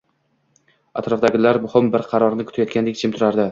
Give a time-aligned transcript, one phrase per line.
[1.01, 3.49] Atrofdagilar muhim bir qarorni kutayotgandek jim turardi.